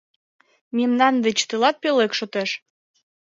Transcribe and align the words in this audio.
Мемнан 0.77 1.15
деч 1.25 1.37
тылат 1.49 1.75
пӧлек 1.83 2.11
шотеш. 2.19 2.49